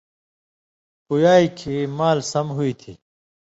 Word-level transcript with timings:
پویائ 1.05 1.45
کھیں 1.57 1.81
مال 1.97 2.17
سم 2.31 2.47
ہوتھی۔ 2.55 2.93